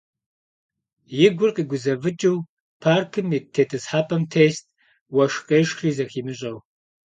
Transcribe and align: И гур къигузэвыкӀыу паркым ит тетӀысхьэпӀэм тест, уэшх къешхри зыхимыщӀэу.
И 1.25 1.27
гур 1.37 1.49
къигузэвыкӀыу 1.55 2.37
паркым 2.81 3.27
ит 3.37 3.45
тетӀысхьэпӀэм 3.53 4.23
тест, 4.31 4.63
уэшх 5.15 5.39
къешхри 5.47 5.91
зыхимыщӀэу. 5.97 6.57